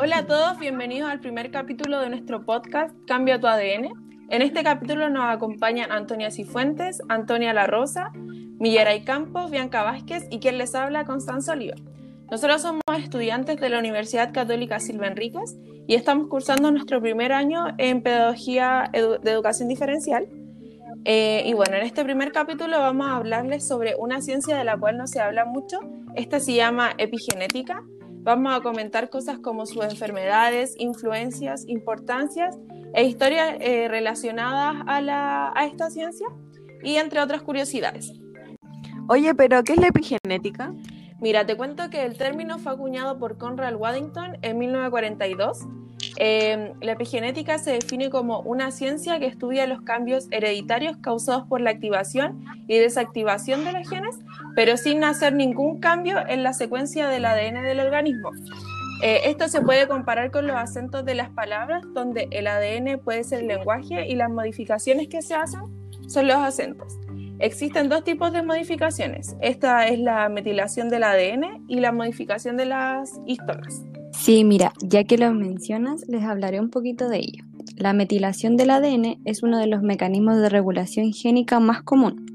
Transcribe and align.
Hola 0.00 0.18
a 0.18 0.26
todos, 0.26 0.60
bienvenidos 0.60 1.10
al 1.10 1.18
primer 1.18 1.50
capítulo 1.50 1.98
de 1.98 2.08
nuestro 2.08 2.44
podcast 2.44 2.94
Cambia 3.08 3.40
tu 3.40 3.48
ADN. 3.48 3.88
En 4.30 4.42
este 4.42 4.62
capítulo 4.62 5.08
nos 5.08 5.24
acompañan 5.24 5.90
Antonia 5.90 6.30
Cifuentes, 6.30 7.02
Antonia 7.08 7.52
La 7.52 7.66
Rosa, 7.66 8.12
Milleray 8.14 9.02
Campos, 9.02 9.50
Bianca 9.50 9.82
Vázquez 9.82 10.28
y 10.30 10.38
quien 10.38 10.56
les 10.56 10.76
habla, 10.76 11.04
Constanza 11.04 11.50
Oliva. 11.50 11.74
Nosotros 12.30 12.62
somos 12.62 12.82
estudiantes 12.96 13.60
de 13.60 13.70
la 13.70 13.80
Universidad 13.80 14.32
Católica 14.32 14.78
Silva 14.78 15.08
Enríquez 15.08 15.56
y 15.88 15.96
estamos 15.96 16.28
cursando 16.28 16.70
nuestro 16.70 17.00
primer 17.02 17.32
año 17.32 17.74
en 17.76 18.00
Pedagogía 18.00 18.92
de 18.92 19.32
Educación 19.32 19.68
Diferencial. 19.68 20.28
Eh, 21.06 21.42
y 21.44 21.54
bueno, 21.54 21.74
en 21.74 21.82
este 21.82 22.04
primer 22.04 22.30
capítulo 22.30 22.78
vamos 22.78 23.08
a 23.08 23.16
hablarles 23.16 23.66
sobre 23.66 23.96
una 23.96 24.20
ciencia 24.20 24.56
de 24.58 24.62
la 24.62 24.78
cual 24.78 24.96
no 24.96 25.08
se 25.08 25.18
habla 25.18 25.44
mucho. 25.44 25.80
Esta 26.14 26.38
se 26.38 26.54
llama 26.54 26.92
epigenética. 26.98 27.82
Vamos 28.22 28.54
a 28.54 28.60
comentar 28.60 29.10
cosas 29.10 29.38
como 29.38 29.66
sus 29.66 29.84
enfermedades, 29.84 30.74
influencias, 30.78 31.64
importancias 31.66 32.58
e 32.94 33.04
historias 33.04 33.56
eh, 33.60 33.88
relacionadas 33.88 34.76
a, 34.86 35.00
la, 35.00 35.52
a 35.54 35.66
esta 35.66 35.90
ciencia 35.90 36.26
y 36.82 36.96
entre 36.96 37.20
otras 37.20 37.42
curiosidades. 37.42 38.12
Oye, 39.08 39.34
pero 39.34 39.62
¿qué 39.62 39.72
es 39.72 39.80
la 39.80 39.88
epigenética? 39.88 40.74
Mira, 41.20 41.46
te 41.46 41.56
cuento 41.56 41.90
que 41.90 42.04
el 42.04 42.16
término 42.16 42.58
fue 42.58 42.72
acuñado 42.72 43.18
por 43.18 43.38
Conrad 43.38 43.74
Waddington 43.74 44.38
en 44.42 44.58
1942. 44.58 45.66
Em, 46.20 46.72
la 46.80 46.92
epigenética 46.92 47.58
se 47.58 47.70
define 47.70 48.10
como 48.10 48.40
una 48.40 48.72
ciencia 48.72 49.20
que 49.20 49.26
estudia 49.26 49.68
los 49.68 49.82
cambios 49.82 50.26
hereditarios 50.32 50.96
causados 50.96 51.46
por 51.46 51.60
la 51.60 51.70
activación 51.70 52.44
y 52.66 52.76
desactivación 52.76 53.64
de 53.64 53.70
los 53.70 53.88
genes, 53.88 54.16
pero 54.56 54.76
sin 54.76 55.04
hacer 55.04 55.32
ningún 55.32 55.78
cambio 55.78 56.18
en 56.26 56.42
la 56.42 56.54
secuencia 56.54 57.08
del 57.08 57.24
ADN 57.24 57.62
del 57.62 57.78
organismo. 57.78 58.30
Eh, 59.00 59.20
esto 59.26 59.46
se 59.46 59.60
puede 59.60 59.86
comparar 59.86 60.32
con 60.32 60.48
los 60.48 60.56
acentos 60.56 61.04
de 61.04 61.14
las 61.14 61.30
palabras, 61.30 61.84
donde 61.94 62.26
el 62.32 62.48
ADN 62.48 62.98
puede 62.98 63.22
ser 63.22 63.42
el 63.42 63.46
lenguaje 63.46 64.08
y 64.08 64.16
las 64.16 64.28
modificaciones 64.28 65.06
que 65.06 65.22
se 65.22 65.36
hacen 65.36 65.60
son 66.08 66.26
los 66.26 66.38
acentos. 66.38 66.98
Existen 67.38 67.88
dos 67.88 68.02
tipos 68.02 68.32
de 68.32 68.42
modificaciones. 68.42 69.36
Esta 69.40 69.86
es 69.86 70.00
la 70.00 70.28
metilación 70.28 70.88
del 70.88 71.04
ADN 71.04 71.64
y 71.68 71.78
la 71.78 71.92
modificación 71.92 72.56
de 72.56 72.66
las 72.66 73.20
histonas. 73.24 73.84
Sí, 74.20 74.42
mira, 74.42 74.72
ya 74.82 75.04
que 75.04 75.16
lo 75.16 75.32
mencionas, 75.32 76.04
les 76.08 76.24
hablaré 76.24 76.60
un 76.60 76.70
poquito 76.70 77.08
de 77.08 77.18
ello. 77.18 77.44
La 77.76 77.92
metilación 77.92 78.56
del 78.56 78.70
ADN 78.70 79.20
es 79.24 79.44
uno 79.44 79.58
de 79.58 79.68
los 79.68 79.82
mecanismos 79.82 80.38
de 80.38 80.48
regulación 80.48 81.12
génica 81.12 81.60
más 81.60 81.82
común. 81.82 82.26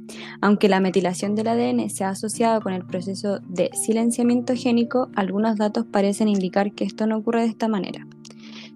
Aunque 0.41 0.69
la 0.69 0.79
metilación 0.79 1.35
del 1.35 1.49
ADN 1.49 1.89
se 1.89 2.05
ha 2.05 2.09
asociado 2.09 2.61
con 2.61 2.71
el 2.71 2.85
proceso 2.85 3.39
de 3.49 3.69
silenciamiento 3.73 4.53
génico, 4.55 5.09
algunos 5.15 5.57
datos 5.57 5.85
parecen 5.85 6.29
indicar 6.29 6.71
que 6.71 6.85
esto 6.85 7.05
no 7.05 7.17
ocurre 7.17 7.41
de 7.41 7.49
esta 7.49 7.67
manera. 7.67 8.07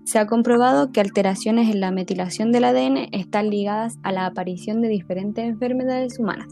Se 0.03 0.19
ha 0.19 0.27
comprobado 0.27 0.91
que 0.91 0.99
alteraciones 0.99 1.69
en 1.69 1.79
la 1.79 1.91
metilación 1.91 2.51
del 2.51 2.65
ADN 2.65 3.07
están 3.13 3.49
ligadas 3.49 3.97
a 4.03 4.11
la 4.11 4.25
aparición 4.25 4.81
de 4.81 4.89
diferentes 4.89 5.45
enfermedades 5.45 6.19
humanas. 6.19 6.47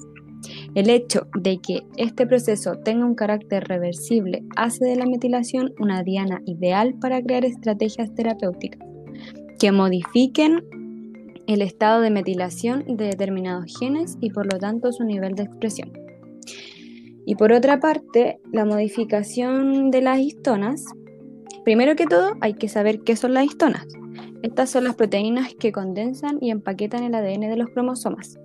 El 0.76 0.90
hecho 0.90 1.28
de 1.36 1.60
que 1.60 1.84
este 1.98 2.26
proceso 2.26 2.78
tenga 2.84 3.06
un 3.06 3.16
carácter 3.16 3.68
reversible 3.68 4.44
hace 4.56 4.86
de 4.86 4.96
la 4.96 5.06
metilación 5.06 5.74
una 5.80 6.04
diana 6.04 6.42
ideal 6.46 6.96
para 7.00 7.22
crear 7.22 7.46
estrategias 7.46 8.14
terapéuticas 8.14 8.80
que 9.60 9.72
modifiquen 9.72 10.64
el 11.48 11.62
estado 11.62 12.02
de 12.02 12.10
metilación 12.10 12.84
de 12.88 13.06
determinados 13.06 13.78
genes 13.80 14.18
y 14.20 14.32
por 14.32 14.52
lo 14.52 14.60
tanto 14.60 14.92
su 14.92 15.04
nivel 15.04 15.36
de 15.36 15.44
expresión. 15.44 15.94
Y 17.26 17.36
por 17.36 17.54
otra 17.54 17.80
parte, 17.80 18.40
la 18.52 18.66
modificación 18.66 19.90
de 19.92 20.02
las 20.02 20.20
histonas 20.20 20.86
Primero 21.66 21.96
que 21.96 22.06
todo, 22.06 22.34
hay 22.42 22.54
que 22.54 22.70
saber 22.70 23.00
qué 23.00 23.16
son 23.16 23.34
las 23.34 23.44
histonas. 23.44 23.88
Estas 24.44 24.70
son 24.70 24.84
las 24.84 24.94
proteínas 24.94 25.56
que 25.56 25.72
condensan 25.72 26.38
y 26.40 26.52
empaquetan 26.52 27.04
el 27.04 27.16
ADN 27.16 27.50
de 27.50 27.58
los 27.58 27.70
cromosomas. 27.70 28.38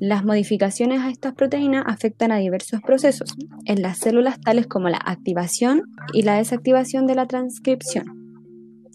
Las 0.00 0.24
modificaciones 0.24 1.00
a 1.00 1.10
estas 1.10 1.34
proteínas 1.34 1.84
afectan 1.86 2.32
a 2.32 2.38
diversos 2.38 2.80
procesos 2.80 3.34
en 3.66 3.82
las 3.82 3.98
células 3.98 4.40
tales 4.40 4.66
como 4.66 4.88
la 4.88 5.00
activación 5.04 5.82
y 6.12 6.22
la 6.22 6.36
desactivación 6.36 7.06
de 7.06 7.14
la 7.14 7.26
transcripción, 7.26 8.06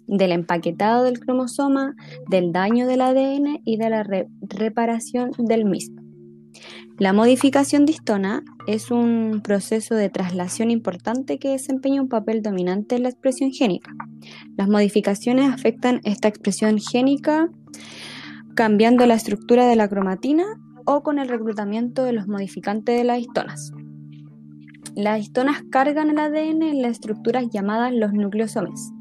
del 0.08 0.32
empaquetado 0.32 1.04
del 1.04 1.20
cromosoma, 1.20 1.96
del 2.30 2.52
daño 2.52 2.88
del 2.88 3.02
ADN 3.02 3.62
y 3.64 3.78
de 3.78 3.90
la 3.90 4.06
reparación 4.42 5.32
del 5.38 5.66
mismo. 5.66 6.02
La 6.98 7.14
modificación 7.14 7.86
de 7.86 7.92
histona 7.92 8.44
es 8.66 8.90
un 8.90 9.42
proceso 9.44 9.94
de 9.94 10.10
traslación 10.10 10.72
importante 10.72 11.38
que 11.38 11.50
desempeña 11.50 12.02
un 12.02 12.10
papel 12.10 12.42
dominante 12.42 12.96
en 12.96 13.04
la 13.04 13.10
expresión 13.10 13.52
génica. 13.52 13.92
Las 14.58 14.68
modificaciones 14.68 15.54
afectan 15.54 16.02
esta 16.06 16.28
expresión 16.28 16.80
génica 16.80 17.50
cambiando 18.58 19.06
la 19.06 19.14
estructura 19.14 19.68
de 19.68 19.76
la 19.76 19.88
cromatina 19.88 20.44
o 20.88 21.04
con 21.04 21.20
el 21.20 21.30
reclutamiento 21.30 22.04
de 22.04 22.12
los 22.12 22.28
modificantes 22.28 22.98
de 22.98 23.04
las 23.04 23.20
histonas. 23.20 23.72
Las 24.96 25.20
histonas 25.20 25.62
cargan 25.70 26.10
el 26.10 26.18
ADN 26.18 26.64
en 26.64 26.82
las 26.82 26.94
estructuras 26.94 27.46
llamadas 27.52 27.94
los 27.94 28.14
nucleosomes 28.14 28.92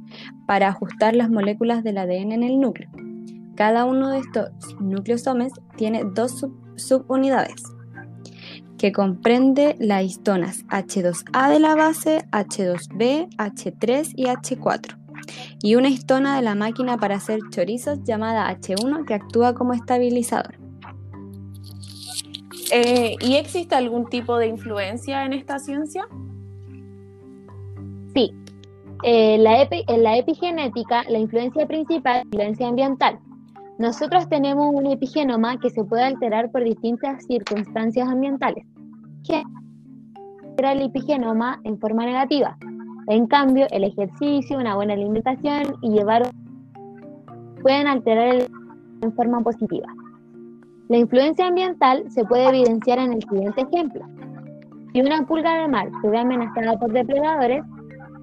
para 0.47 0.69
ajustar 0.69 1.17
las 1.17 1.31
moléculas 1.31 1.83
del 1.83 1.97
ADN 1.97 2.33
en 2.33 2.43
el 2.43 2.61
núcleo. 2.61 2.91
Cada 3.55 3.87
uno 3.87 4.11
de 4.11 4.19
estos 4.19 4.51
nucleosomes 4.79 5.55
tiene 5.79 6.05
dos 6.05 6.47
subunidades 6.77 7.63
que 8.77 8.93
comprende 8.93 9.75
las 9.79 10.05
histonas 10.05 10.67
H2A 10.67 11.49
de 11.49 11.61
la 11.61 11.75
base, 11.75 12.27
H2B, 12.31 13.35
H3 13.39 14.13
y 14.17 14.27
H4, 14.27 14.99
y 15.63 15.75
una 15.75 15.89
histona 15.89 16.37
de 16.37 16.43
la 16.43 16.55
máquina 16.55 16.97
para 16.97 17.17
hacer 17.17 17.41
chorizos 17.51 18.03
llamada 18.05 18.51
H1 18.51 19.05
que 19.05 19.15
actúa 19.15 19.55
como 19.55 19.73
estabilizador. 19.73 20.59
Eh, 22.73 23.15
¿Y 23.21 23.37
existe 23.37 23.75
algún 23.75 24.07
tipo 24.07 24.37
de 24.39 24.49
influencia 24.49 25.25
en 25.25 25.33
esta 25.33 25.59
ciencia? 25.59 26.07
Sí. 28.15 28.33
Eh, 29.03 29.35
en 29.35 30.03
la 30.03 30.17
epigenética, 30.17 31.05
la 31.09 31.19
influencia 31.19 31.67
principal 31.67 32.19
es 32.19 32.25
la 32.25 32.31
influencia 32.31 32.69
ambiental. 32.69 33.19
Nosotros 33.79 34.29
tenemos 34.29 34.75
un 34.75 34.87
epigenoma 34.87 35.59
que 35.61 35.71
se 35.71 35.85
puede 35.85 36.03
alterar 36.05 36.51
por 36.51 36.65
distintas 36.65 37.25
circunstancias 37.27 38.09
ambientales, 38.09 38.65
altera 40.57 40.73
el 40.73 40.83
epigenoma 40.83 41.61
en 41.65 41.79
forma 41.79 42.07
negativa. 42.07 42.57
En 43.09 43.27
cambio, 43.27 43.67
el 43.71 43.85
ejercicio, 43.85 44.59
una 44.59 44.75
buena 44.75 44.95
alimentación 44.95 45.77
y 45.81 45.91
llevar 45.91 46.31
pueden 47.63 47.87
alterar 47.87 48.35
el 48.35 48.47
en 49.03 49.13
forma 49.13 49.41
positiva. 49.41 49.87
La 50.89 50.99
influencia 50.99 51.47
ambiental 51.47 52.05
se 52.11 52.25
puede 52.25 52.49
evidenciar 52.49 52.99
en 52.99 53.13
el 53.13 53.23
siguiente 53.23 53.63
ejemplo. 53.63 54.03
Si 54.93 55.01
una 55.01 55.27
pulga 55.27 55.63
de 55.63 55.69
mar 55.69 55.89
se 56.01 56.09
ve 56.09 56.19
amenazada 56.19 56.79
por 56.79 56.93
depredadores, 56.93 57.65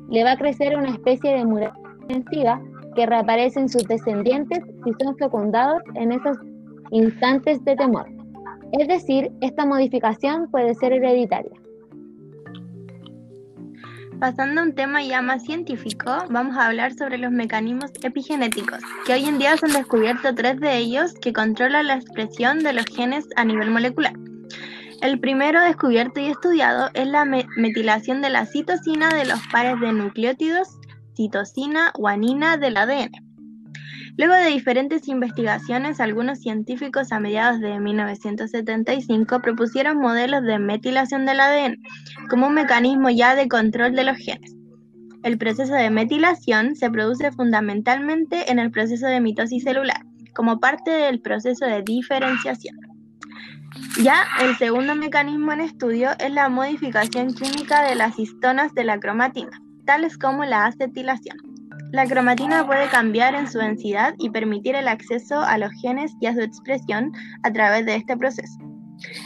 le 0.09 0.23
va 0.23 0.33
a 0.33 0.37
crecer 0.37 0.77
una 0.77 0.89
especie 0.89 1.33
de 1.33 1.45
muralla 1.45 1.73
defensiva 2.07 2.61
que 2.95 3.05
reaparecen 3.05 3.69
sus 3.69 3.83
descendientes 3.83 4.59
si 4.83 4.91
son 5.03 5.15
fecundados 5.17 5.81
en 5.95 6.11
esos 6.11 6.37
instantes 6.91 7.63
de 7.65 7.75
temor. 7.75 8.07
Es 8.71 8.87
decir, 8.87 9.31
esta 9.41 9.65
modificación 9.65 10.49
puede 10.49 10.73
ser 10.75 10.93
hereditaria. 10.93 11.51
Pasando 14.23 14.61
a 14.61 14.63
un 14.63 14.73
tema 14.73 15.03
ya 15.03 15.21
más 15.21 15.43
científico, 15.43 16.09
vamos 16.29 16.55
a 16.55 16.67
hablar 16.67 16.93
sobre 16.93 17.17
los 17.17 17.29
mecanismos 17.29 17.91
epigenéticos, 18.03 18.79
que 19.05 19.11
hoy 19.11 19.25
en 19.25 19.37
día 19.37 19.57
se 19.57 19.65
han 19.65 19.73
descubierto 19.73 20.33
tres 20.33 20.61
de 20.61 20.77
ellos 20.77 21.13
que 21.15 21.33
controlan 21.33 21.87
la 21.87 21.95
expresión 21.95 22.59
de 22.59 22.71
los 22.71 22.85
genes 22.85 23.25
a 23.35 23.43
nivel 23.43 23.69
molecular. 23.69 24.13
El 25.01 25.19
primero 25.19 25.59
descubierto 25.59 26.21
y 26.21 26.27
estudiado 26.27 26.89
es 26.93 27.05
la 27.05 27.25
metilación 27.25 28.21
de 28.21 28.29
la 28.29 28.45
citosina 28.45 29.09
de 29.09 29.25
los 29.25 29.45
pares 29.51 29.77
de 29.81 29.91
nucleótidos 29.91 30.69
citosina 31.17 31.91
guanina 31.93 32.55
del 32.55 32.77
ADN. 32.77 33.32
Luego 34.17 34.33
de 34.35 34.49
diferentes 34.49 35.07
investigaciones, 35.07 35.99
algunos 35.99 36.39
científicos 36.39 37.11
a 37.11 37.19
mediados 37.19 37.59
de 37.59 37.79
1975 37.79 39.41
propusieron 39.41 39.97
modelos 39.97 40.43
de 40.43 40.59
metilación 40.59 41.25
del 41.25 41.39
ADN 41.39 41.81
como 42.29 42.47
un 42.47 42.53
mecanismo 42.53 43.09
ya 43.09 43.35
de 43.35 43.47
control 43.47 43.95
de 43.95 44.03
los 44.03 44.17
genes. 44.17 44.55
El 45.23 45.37
proceso 45.37 45.73
de 45.73 45.89
metilación 45.89 46.75
se 46.75 46.91
produce 46.91 47.31
fundamentalmente 47.31 48.51
en 48.51 48.59
el 48.59 48.71
proceso 48.71 49.07
de 49.07 49.21
mitosis 49.21 49.63
celular, 49.63 50.05
como 50.35 50.59
parte 50.59 50.91
del 50.91 51.21
proceso 51.21 51.65
de 51.65 51.81
diferenciación. 51.81 52.77
Ya 54.03 54.25
el 54.41 54.55
segundo 54.57 54.93
mecanismo 54.95 55.53
en 55.53 55.61
estudio 55.61 56.11
es 56.19 56.31
la 56.31 56.49
modificación 56.49 57.33
química 57.33 57.83
de 57.83 57.95
las 57.95 58.19
histonas 58.19 58.73
de 58.75 58.83
la 58.83 58.99
cromatina 58.99 59.63
tales 59.85 60.17
como 60.17 60.45
la 60.45 60.65
acetilación. 60.65 61.37
La 61.93 62.07
cromatina 62.07 62.65
puede 62.65 62.87
cambiar 62.87 63.35
en 63.35 63.47
su 63.47 63.59
densidad 63.59 64.15
y 64.17 64.31
permitir 64.31 64.73
el 64.75 64.87
acceso 64.87 65.39
a 65.39 65.59
los 65.59 65.69
genes 65.79 66.11
y 66.19 66.25
a 66.25 66.33
su 66.33 66.41
expresión 66.41 67.11
a 67.43 67.53
través 67.53 67.85
de 67.85 67.95
este 67.95 68.17
proceso. 68.17 68.57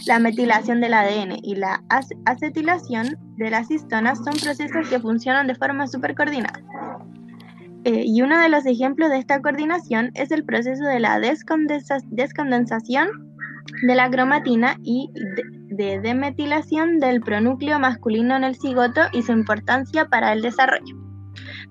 La 0.06 0.20
metilación 0.20 0.82
del 0.82 0.94
ADN 0.94 1.38
y 1.44 1.56
la 1.56 1.82
acetilación 2.26 3.16
de 3.38 3.52
las 3.52 3.72
histonas 3.72 4.18
son 4.18 4.34
procesos 4.34 4.90
que 4.90 5.00
funcionan 5.00 5.48
de 5.48 5.56
forma 5.56 5.88
supercoordinada. 5.88 6.60
Eh, 7.86 8.04
y 8.06 8.22
uno 8.22 8.38
de 8.38 8.50
los 8.50 8.66
ejemplos 8.66 9.12
de 9.12 9.20
esta 9.20 9.42
coordinación 9.42 10.12
es 10.16 10.32
el 10.32 10.44
proceso 10.44 10.84
de 10.84 11.00
la 11.00 11.20
descondensa- 11.20 12.04
descondensación 12.10 13.08
de 13.84 13.96
la 13.96 14.10
cromatina 14.10 14.76
y 14.84 15.10
de, 15.14 15.86
de 15.86 16.02
demetilación 16.02 17.00
del 17.00 17.22
pronúcleo 17.22 17.80
masculino 17.80 18.36
en 18.36 18.44
el 18.44 18.58
cigoto 18.58 19.04
y 19.14 19.22
su 19.22 19.32
importancia 19.32 20.10
para 20.10 20.34
el 20.34 20.42
desarrollo. 20.42 21.07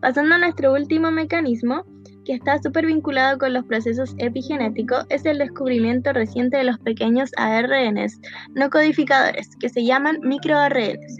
Pasando 0.00 0.34
a 0.34 0.38
nuestro 0.38 0.72
último 0.72 1.10
mecanismo, 1.10 1.84
que 2.24 2.34
está 2.34 2.60
súper 2.60 2.86
vinculado 2.86 3.38
con 3.38 3.52
los 3.52 3.64
procesos 3.64 4.14
epigenéticos, 4.18 5.06
es 5.08 5.24
el 5.24 5.38
descubrimiento 5.38 6.12
reciente 6.12 6.58
de 6.58 6.64
los 6.64 6.78
pequeños 6.80 7.30
ARNs 7.36 8.20
no 8.54 8.68
codificadores, 8.68 9.48
que 9.60 9.68
se 9.68 9.84
llaman 9.84 10.18
microARNs, 10.22 11.16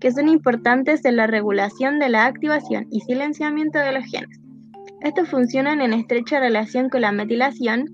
que 0.00 0.12
son 0.12 0.28
importantes 0.28 1.04
en 1.04 1.16
la 1.16 1.26
regulación 1.26 1.98
de 1.98 2.08
la 2.08 2.26
activación 2.26 2.86
y 2.90 3.00
silenciamiento 3.00 3.78
de 3.78 3.92
los 3.92 4.04
genes. 4.04 4.40
Estos 5.02 5.28
funcionan 5.28 5.80
en 5.82 5.92
estrecha 5.92 6.40
relación 6.40 6.88
con 6.88 7.02
la 7.02 7.12
metilación 7.12 7.86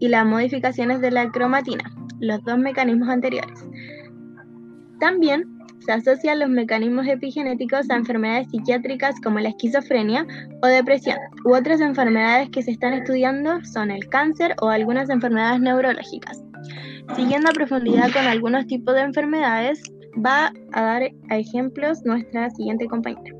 y 0.00 0.08
las 0.08 0.26
modificaciones 0.26 1.00
de 1.00 1.10
la 1.10 1.30
cromatina, 1.30 1.84
los 2.18 2.42
dos 2.44 2.58
mecanismos 2.58 3.08
anteriores. 3.08 3.64
También 4.98 5.59
se 5.84 5.92
asocian 5.92 6.38
los 6.38 6.48
mecanismos 6.48 7.06
epigenéticos 7.06 7.90
a 7.90 7.96
enfermedades 7.96 8.48
psiquiátricas 8.50 9.20
como 9.20 9.40
la 9.40 9.48
esquizofrenia 9.48 10.26
o 10.62 10.66
depresión, 10.66 11.18
u 11.44 11.54
otras 11.54 11.80
enfermedades 11.80 12.50
que 12.50 12.62
se 12.62 12.72
están 12.72 12.92
estudiando 12.92 13.64
son 13.64 13.90
el 13.90 14.08
cáncer 14.08 14.54
o 14.60 14.68
algunas 14.68 15.10
enfermedades 15.10 15.60
neurológicas. 15.60 16.42
Siguiendo 17.16 17.50
a 17.50 17.52
profundidad 17.52 18.12
con 18.12 18.24
algunos 18.26 18.66
tipos 18.66 18.94
de 18.94 19.00
enfermedades, 19.00 19.82
va 20.24 20.52
a 20.72 20.82
dar 20.82 21.02
a 21.28 21.38
ejemplos 21.38 22.04
nuestra 22.04 22.50
siguiente 22.50 22.86
compañera. 22.86 23.36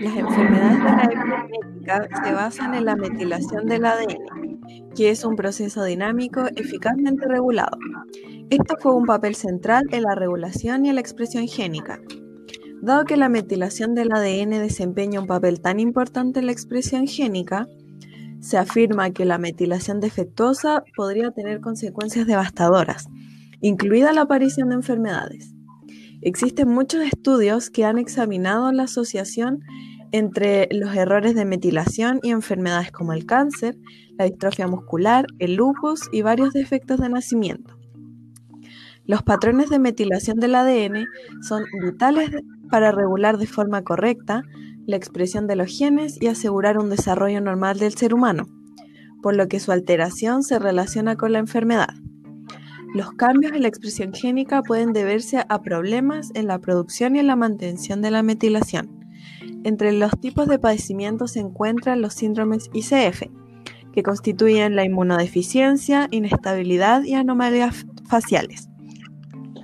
Las 0.00 0.16
enfermedades 0.16 0.78
de 0.78 0.90
la 0.90 1.04
epigenética 1.04 2.08
se 2.24 2.32
basan 2.32 2.74
en 2.74 2.84
la 2.84 2.94
metilación 2.94 3.66
del 3.66 3.84
ADN, 3.84 4.60
que 4.94 5.10
es 5.10 5.24
un 5.24 5.34
proceso 5.34 5.82
dinámico 5.82 6.44
eficazmente 6.54 7.26
regulado. 7.26 7.76
Esto 8.50 8.76
juega 8.80 8.96
un 8.96 9.04
papel 9.04 9.34
central 9.34 9.84
en 9.90 10.04
la 10.04 10.14
regulación 10.14 10.86
y 10.86 10.88
en 10.88 10.94
la 10.94 11.02
expresión 11.02 11.46
génica. 11.46 12.00
Dado 12.80 13.04
que 13.04 13.18
la 13.18 13.28
metilación 13.28 13.94
del 13.94 14.10
ADN 14.10 14.50
desempeña 14.50 15.20
un 15.20 15.26
papel 15.26 15.60
tan 15.60 15.78
importante 15.80 16.40
en 16.40 16.46
la 16.46 16.52
expresión 16.52 17.06
génica, 17.06 17.66
se 18.40 18.56
afirma 18.56 19.10
que 19.10 19.26
la 19.26 19.36
metilación 19.36 20.00
defectuosa 20.00 20.82
podría 20.96 21.30
tener 21.30 21.60
consecuencias 21.60 22.26
devastadoras, 22.26 23.08
incluida 23.60 24.14
la 24.14 24.22
aparición 24.22 24.70
de 24.70 24.76
enfermedades. 24.76 25.52
Existen 26.22 26.70
muchos 26.70 27.02
estudios 27.02 27.68
que 27.68 27.84
han 27.84 27.98
examinado 27.98 28.72
la 28.72 28.84
asociación 28.84 29.60
entre 30.10 30.68
los 30.72 30.96
errores 30.96 31.34
de 31.34 31.44
metilación 31.44 32.18
y 32.22 32.30
enfermedades 32.30 32.92
como 32.92 33.12
el 33.12 33.26
cáncer, 33.26 33.76
la 34.16 34.24
distrofia 34.24 34.66
muscular, 34.66 35.26
el 35.38 35.56
lupus 35.56 36.08
y 36.12 36.22
varios 36.22 36.54
defectos 36.54 36.98
de 36.98 37.10
nacimiento. 37.10 37.77
Los 39.08 39.22
patrones 39.22 39.70
de 39.70 39.78
metilación 39.78 40.38
del 40.38 40.54
ADN 40.54 41.06
son 41.40 41.64
vitales 41.82 42.28
para 42.70 42.92
regular 42.92 43.38
de 43.38 43.46
forma 43.46 43.82
correcta 43.82 44.42
la 44.86 44.96
expresión 44.96 45.46
de 45.46 45.56
los 45.56 45.74
genes 45.74 46.20
y 46.20 46.26
asegurar 46.26 46.78
un 46.78 46.90
desarrollo 46.90 47.40
normal 47.40 47.78
del 47.78 47.94
ser 47.94 48.12
humano, 48.12 48.46
por 49.22 49.34
lo 49.34 49.48
que 49.48 49.60
su 49.60 49.72
alteración 49.72 50.42
se 50.42 50.58
relaciona 50.58 51.16
con 51.16 51.32
la 51.32 51.38
enfermedad. 51.38 51.94
Los 52.94 53.12
cambios 53.12 53.52
en 53.52 53.62
la 53.62 53.68
expresión 53.68 54.12
génica 54.12 54.60
pueden 54.60 54.92
deberse 54.92 55.42
a 55.48 55.62
problemas 55.62 56.30
en 56.34 56.46
la 56.46 56.58
producción 56.58 57.16
y 57.16 57.20
en 57.20 57.28
la 57.28 57.36
mantención 57.36 58.02
de 58.02 58.10
la 58.10 58.22
metilación. 58.22 58.90
Entre 59.64 59.92
los 59.92 60.20
tipos 60.20 60.48
de 60.48 60.58
padecimientos 60.58 61.32
se 61.32 61.40
encuentran 61.40 62.02
los 62.02 62.12
síndromes 62.12 62.68
ICF, 62.74 63.22
que 63.94 64.02
constituyen 64.02 64.76
la 64.76 64.84
inmunodeficiencia, 64.84 66.08
inestabilidad 66.10 67.04
y 67.04 67.14
anomalías 67.14 67.86
faciales. 68.06 68.67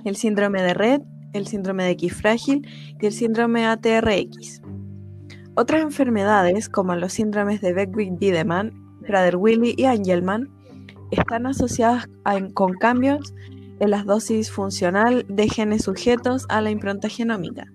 El 0.05 0.15
síndrome 0.15 0.61
de 0.61 0.73
Red, 0.73 1.01
el 1.33 1.47
síndrome 1.47 1.83
de 1.83 1.91
X 1.91 2.13
frágil 2.13 2.65
y 3.01 3.05
el 3.05 3.11
síndrome 3.11 3.65
ATRX. 3.65 4.61
Otras 5.55 5.81
enfermedades, 5.81 6.69
como 6.69 6.95
los 6.95 7.13
síndromes 7.13 7.59
de 7.61 7.73
Beckwith-Wiedemann, 7.73 8.71
Prader-Willi 9.01 9.73
y 9.77 9.85
Angelman, 9.85 10.49
están 11.11 11.45
asociadas 11.45 12.07
a- 12.23 12.39
con 12.53 12.73
cambios 12.73 13.33
en 13.79 13.89
las 13.89 14.05
dosis 14.05 14.51
funcional 14.51 15.25
de 15.27 15.49
genes 15.49 15.83
sujetos 15.83 16.45
a 16.49 16.61
la 16.61 16.71
impronta 16.71 17.09
genómica 17.09 17.65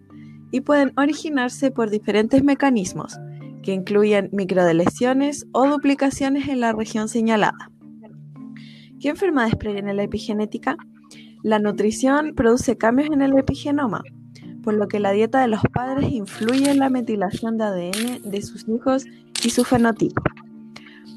y 0.50 0.62
pueden 0.62 0.92
originarse 0.96 1.70
por 1.70 1.90
diferentes 1.90 2.42
mecanismos 2.42 3.18
que 3.62 3.72
incluyen 3.72 4.30
microdeleciones 4.32 5.46
o 5.52 5.68
duplicaciones 5.68 6.48
en 6.48 6.60
la 6.60 6.72
región 6.72 7.08
señalada. 7.08 7.70
¿Qué 9.00 9.10
enfermedades 9.10 9.56
previene 9.56 9.94
la 9.94 10.02
epigenética? 10.02 10.76
La 11.42 11.58
nutrición 11.58 12.34
produce 12.34 12.76
cambios 12.76 13.08
en 13.10 13.22
el 13.22 13.36
epigenoma, 13.38 14.02
por 14.62 14.74
lo 14.74 14.88
que 14.88 15.00
la 15.00 15.12
dieta 15.12 15.40
de 15.40 15.48
los 15.48 15.62
padres 15.72 16.10
influye 16.12 16.70
en 16.70 16.78
la 16.78 16.90
metilación 16.90 17.56
de 17.56 17.64
ADN 17.64 18.30
de 18.30 18.42
sus 18.42 18.68
hijos 18.68 19.06
y 19.42 19.48
su 19.48 19.64
fenotipo. 19.64 20.22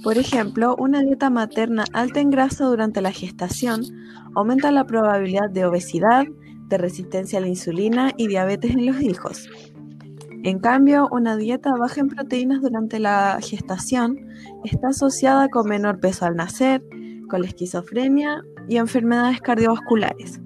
Por 0.02 0.18
ejemplo, 0.18 0.76
una 0.78 1.02
dieta 1.02 1.30
materna 1.30 1.84
alta 1.92 2.22
en 2.22 2.30
grasa 2.30 2.66
durante 2.66 3.02
la 3.02 3.12
gestación 3.12 3.84
aumenta 4.34 4.72
la 4.72 4.86
probabilidad 4.86 5.50
de 5.50 5.66
obesidad, 5.66 6.26
de 6.70 6.78
resistencia 6.78 7.40
a 7.40 7.42
la 7.42 7.50
insulina 7.50 8.12
y 8.16 8.28
diabetes 8.28 8.72
en 8.72 8.86
los 8.86 9.02
hijos. 9.02 9.50
En 10.44 10.60
cambio, 10.60 11.10
una 11.12 11.36
dieta 11.36 11.72
baja 11.78 12.00
en 12.00 12.08
proteínas 12.08 12.62
durante 12.62 13.00
la 13.00 13.40
gestación 13.42 14.20
está 14.64 14.90
asociada 14.90 15.50
con 15.50 15.68
menor 15.68 16.00
peso 16.00 16.26
al 16.26 16.36
nacer, 16.36 16.82
con 17.30 17.42
la 17.42 17.48
esquizofrenia 17.48 18.44
y 18.68 18.78
enfermedades 18.78 19.42
cardiovasculares. 19.42 20.40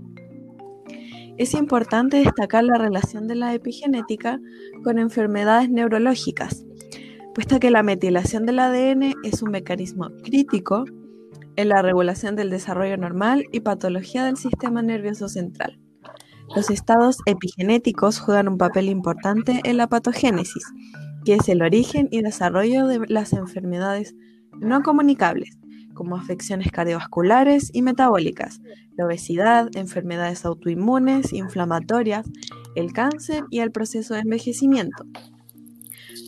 Es 1.37 1.53
importante 1.53 2.17
destacar 2.17 2.63
la 2.63 2.77
relación 2.77 3.27
de 3.27 3.35
la 3.35 3.53
epigenética 3.53 4.39
con 4.83 4.97
enfermedades 4.97 5.69
neurológicas, 5.69 6.65
puesto 7.35 7.59
que 7.59 7.69
la 7.69 7.83
metilación 7.83 8.45
del 8.47 8.59
ADN 8.59 9.13
es 9.23 9.43
un 9.43 9.51
mecanismo 9.51 10.09
crítico 10.23 10.85
en 11.55 11.69
la 11.69 11.81
regulación 11.83 12.35
del 12.35 12.49
desarrollo 12.49 12.97
normal 12.97 13.45
y 13.51 13.59
patología 13.59 14.25
del 14.25 14.37
sistema 14.37 14.81
nervioso 14.81 15.29
central. 15.29 15.79
Los 16.55 16.69
estados 16.69 17.17
epigenéticos 17.25 18.19
juegan 18.19 18.47
un 18.47 18.57
papel 18.57 18.89
importante 18.89 19.61
en 19.63 19.77
la 19.77 19.87
patogénesis, 19.87 20.63
que 21.25 21.35
es 21.35 21.49
el 21.49 21.61
origen 21.61 22.07
y 22.09 22.21
desarrollo 22.21 22.87
de 22.87 23.01
las 23.09 23.33
enfermedades 23.33 24.15
no 24.59 24.81
comunicables, 24.81 25.57
como 25.97 26.15
afecciones 26.15 26.71
cardiovasculares 26.71 27.71
y 27.73 27.81
metabólicas, 27.81 28.61
la 28.95 29.07
obesidad, 29.07 29.69
enfermedades 29.75 30.45
autoinmunes, 30.45 31.33
inflamatorias, 31.33 32.29
el 32.75 32.93
cáncer 32.93 33.43
y 33.49 33.59
el 33.59 33.71
proceso 33.71 34.13
de 34.13 34.19
envejecimiento. 34.21 35.03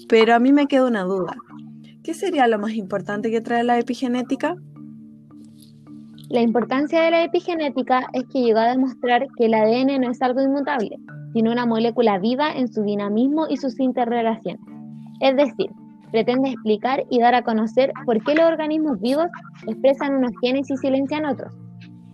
Pero 0.09 0.33
a 0.33 0.39
mí 0.39 0.51
me 0.51 0.65
queda 0.65 0.88
una 0.88 1.03
duda. 1.03 1.35
¿Qué 2.03 2.15
sería 2.15 2.47
lo 2.47 2.57
más 2.57 2.73
importante 2.73 3.29
que 3.29 3.41
trae 3.41 3.63
la 3.63 3.77
epigenética? 3.77 4.55
La 6.29 6.41
importancia 6.41 7.03
de 7.03 7.11
la 7.11 7.23
epigenética 7.23 8.07
es 8.13 8.23
que 8.33 8.41
llegó 8.41 8.59
a 8.59 8.71
demostrar 8.71 9.27
que 9.38 9.45
el 9.45 9.53
ADN 9.53 10.01
no 10.01 10.09
es 10.09 10.21
algo 10.23 10.41
inmutable, 10.41 10.97
sino 11.33 11.51
una 11.51 11.67
molécula 11.67 12.17
viva 12.17 12.51
en 12.53 12.73
su 12.73 12.81
dinamismo 12.81 13.45
y 13.47 13.57
sus 13.57 13.79
interrelaciones. 13.79 14.61
Es 15.21 15.35
decir, 15.35 15.69
pretende 16.12 16.50
explicar 16.50 17.04
y 17.10 17.20
dar 17.20 17.36
a 17.36 17.42
conocer 17.42 17.92
por 18.06 18.24
qué 18.24 18.36
los 18.36 18.46
organismos 18.46 19.00
vivos 19.00 19.28
expresan 19.68 20.16
unos 20.16 20.32
genes 20.42 20.70
y 20.70 20.78
silencian 20.78 21.25
otros. 21.25 21.54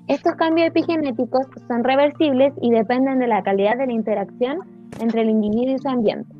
Estos 0.07 0.35
cambios 0.35 0.67
epigenéticos 0.67 1.47
son 1.67 1.83
reversibles 1.83 2.53
y 2.61 2.71
dependen 2.71 3.19
de 3.19 3.27
la 3.27 3.41
calidad 3.41 3.77
de 3.77 3.87
la 3.87 3.93
interacción 3.93 4.59
entre 4.99 5.21
el 5.21 5.31
individuo 5.31 5.75
y 5.75 5.79
su 5.79 5.89
ambiente. 5.89 6.35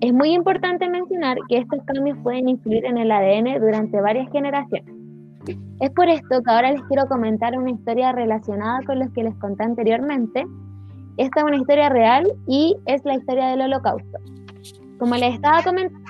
Es 0.00 0.12
muy 0.12 0.32
importante 0.32 0.88
mencionar 0.88 1.36
que 1.48 1.58
estos 1.58 1.80
cambios 1.84 2.18
pueden 2.22 2.48
influir 2.48 2.84
en 2.86 2.96
el 2.98 3.10
ADN 3.12 3.60
durante 3.60 4.00
varias 4.00 4.30
generaciones. 4.32 4.92
Es 5.80 5.90
por 5.90 6.08
esto 6.08 6.42
que 6.42 6.50
ahora 6.50 6.72
les 6.72 6.82
quiero 6.84 7.06
comentar 7.06 7.56
una 7.58 7.70
historia 7.70 8.12
relacionada 8.12 8.80
con 8.86 8.98
los 8.98 9.10
que 9.10 9.24
les 9.24 9.34
conté 9.36 9.64
anteriormente. 9.64 10.44
Esta 11.18 11.40
es 11.40 11.46
una 11.46 11.56
historia 11.56 11.88
real 11.88 12.32
y 12.48 12.76
es 12.86 13.04
la 13.04 13.14
historia 13.14 13.48
del 13.48 13.62
holocausto. 13.62 14.18
Como 14.98 15.14
les 15.16 15.34
estaba 15.34 15.62
comentando, 15.62 16.02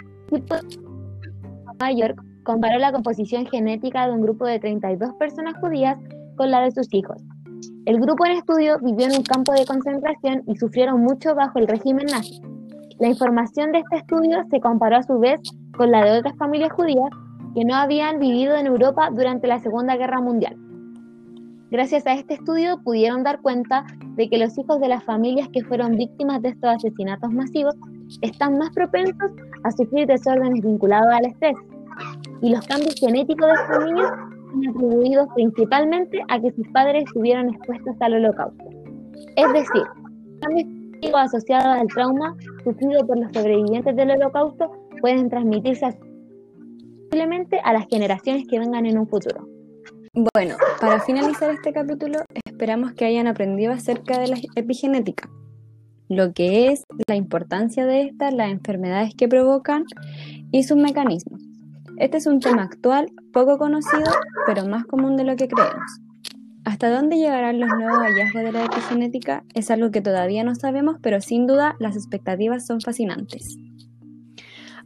Nueva 1.82 1.98
York 1.98 2.24
comparó 2.44 2.78
la 2.78 2.92
composición 2.92 3.44
genética 3.46 4.06
de 4.06 4.12
un 4.12 4.20
grupo 4.20 4.46
de 4.46 4.60
32 4.60 5.14
personas 5.14 5.54
judías 5.60 5.98
con 6.36 6.50
la 6.52 6.60
de 6.60 6.70
sus 6.70 6.86
hijos. 6.94 7.20
El 7.86 7.98
grupo 7.98 8.24
en 8.24 8.32
estudio 8.32 8.78
vivió 8.80 9.06
en 9.06 9.16
un 9.16 9.24
campo 9.24 9.52
de 9.52 9.66
concentración 9.66 10.44
y 10.46 10.54
sufrieron 10.56 11.02
mucho 11.02 11.34
bajo 11.34 11.58
el 11.58 11.66
régimen 11.66 12.06
nazi. 12.06 12.40
La 13.00 13.08
información 13.08 13.72
de 13.72 13.80
este 13.80 13.96
estudio 13.96 14.44
se 14.48 14.60
comparó 14.60 14.98
a 14.98 15.02
su 15.02 15.18
vez 15.18 15.40
con 15.76 15.90
la 15.90 16.04
de 16.04 16.18
otras 16.18 16.36
familias 16.36 16.70
judías 16.72 17.10
que 17.56 17.64
no 17.64 17.74
habían 17.74 18.20
vivido 18.20 18.54
en 18.54 18.66
Europa 18.66 19.10
durante 19.12 19.48
la 19.48 19.58
Segunda 19.58 19.96
Guerra 19.96 20.20
Mundial. 20.20 20.56
Gracias 21.72 22.06
a 22.06 22.12
este 22.12 22.34
estudio 22.34 22.80
pudieron 22.84 23.24
dar 23.24 23.40
cuenta 23.40 23.84
de 24.14 24.28
que 24.28 24.38
los 24.38 24.56
hijos 24.56 24.78
de 24.78 24.88
las 24.88 25.02
familias 25.02 25.48
que 25.52 25.64
fueron 25.64 25.96
víctimas 25.96 26.42
de 26.42 26.50
estos 26.50 26.70
asesinatos 26.76 27.32
masivos 27.32 27.74
están 28.20 28.58
más 28.58 28.70
propensos 28.70 29.32
a 29.64 29.70
sufrir 29.72 30.06
desórdenes 30.06 30.62
vinculados 30.62 31.12
al 31.12 31.26
estrés. 31.26 31.56
Y 32.42 32.50
los 32.50 32.66
cambios 32.66 32.94
genéticos 32.96 33.48
de 33.48 33.54
estos 33.54 33.84
niños 33.86 34.10
son 34.50 34.68
atribuidos 34.68 35.28
principalmente 35.34 36.20
a 36.28 36.40
que 36.40 36.52
sus 36.52 36.66
padres 36.68 37.04
estuvieron 37.04 37.48
expuestos 37.54 37.94
al 38.00 38.14
holocausto. 38.14 38.64
Es 39.36 39.52
decir, 39.52 39.84
cambios 40.40 40.66
genéticos 40.66 41.20
asociados 41.20 41.80
al 41.80 41.86
trauma 41.86 42.36
sufrido 42.64 43.06
por 43.06 43.18
los 43.18 43.32
sobrevivientes 43.32 43.96
del 43.96 44.10
holocausto 44.10 44.70
pueden 45.00 45.30
transmitirse 45.30 45.86
posiblemente 47.10 47.60
a 47.64 47.72
las 47.72 47.86
generaciones 47.88 48.46
que 48.48 48.58
vengan 48.58 48.86
en 48.86 48.98
un 48.98 49.06
futuro. 49.06 49.46
Bueno, 50.34 50.56
para 50.80 51.00
finalizar 51.00 51.50
este 51.50 51.72
capítulo, 51.72 52.18
esperamos 52.44 52.92
que 52.92 53.04
hayan 53.04 53.26
aprendido 53.26 53.72
acerca 53.72 54.18
de 54.18 54.28
la 54.28 54.36
epigenética, 54.56 55.28
lo 56.08 56.32
que 56.32 56.68
es 56.68 56.84
la 57.08 57.16
importancia 57.16 57.86
de 57.86 58.02
esta, 58.02 58.30
las 58.30 58.50
enfermedades 58.50 59.14
que 59.16 59.28
provocan 59.28 59.84
y 60.50 60.64
sus 60.64 60.76
mecanismos. 60.76 61.31
Este 62.02 62.16
es 62.16 62.26
un 62.26 62.40
tema 62.40 62.64
actual, 62.64 63.12
poco 63.32 63.58
conocido, 63.58 64.10
pero 64.44 64.66
más 64.66 64.84
común 64.86 65.16
de 65.16 65.22
lo 65.22 65.36
que 65.36 65.46
creemos. 65.46 66.00
¿Hasta 66.64 66.90
dónde 66.90 67.16
llegarán 67.16 67.60
los 67.60 67.68
nuevos 67.68 67.98
hallazgos 67.98 68.42
de 68.42 68.50
la 68.50 68.64
epigenética? 68.64 69.44
Es 69.54 69.70
algo 69.70 69.92
que 69.92 70.00
todavía 70.00 70.42
no 70.42 70.56
sabemos, 70.56 70.96
pero 71.00 71.20
sin 71.20 71.46
duda 71.46 71.76
las 71.78 71.94
expectativas 71.94 72.66
son 72.66 72.80
fascinantes. 72.80 73.56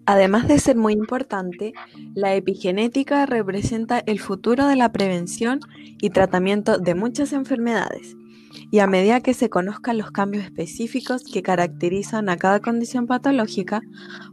Además 0.04 0.46
de 0.46 0.58
ser 0.58 0.76
muy 0.76 0.92
importante, 0.92 1.72
la 2.14 2.34
epigenética 2.34 3.24
representa 3.24 4.00
el 4.00 4.20
futuro 4.20 4.66
de 4.66 4.76
la 4.76 4.92
prevención 4.92 5.60
y 6.02 6.10
tratamiento 6.10 6.76
de 6.76 6.94
muchas 6.94 7.32
enfermedades 7.32 8.14
y 8.70 8.78
a 8.80 8.86
medida 8.86 9.20
que 9.20 9.34
se 9.34 9.48
conozcan 9.48 9.98
los 9.98 10.10
cambios 10.10 10.44
específicos 10.44 11.24
que 11.24 11.42
caracterizan 11.42 12.28
a 12.28 12.36
cada 12.36 12.60
condición 12.60 13.06
patológica, 13.06 13.80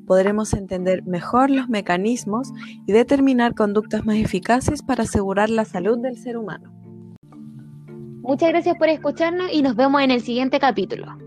podremos 0.05 0.53
entender 0.53 1.03
mejor 1.03 1.49
los 1.49 1.69
mecanismos 1.69 2.51
y 2.85 2.91
determinar 2.91 3.55
conductas 3.55 4.05
más 4.05 4.17
eficaces 4.17 4.81
para 4.81 5.03
asegurar 5.03 5.49
la 5.49 5.65
salud 5.65 5.99
del 5.99 6.17
ser 6.17 6.37
humano. 6.37 6.71
Muchas 8.21 8.49
gracias 8.49 8.77
por 8.77 8.87
escucharnos 8.87 9.51
y 9.51 9.61
nos 9.61 9.75
vemos 9.75 10.01
en 10.01 10.11
el 10.11 10.21
siguiente 10.21 10.59
capítulo. 10.59 11.17